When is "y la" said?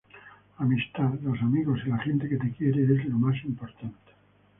1.85-1.99